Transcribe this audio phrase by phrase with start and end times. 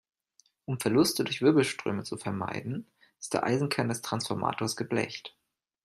[0.65, 5.37] Um Verluste durch Wirbelströme zu vermeiden, ist der Eisenkern des Transformators geblecht.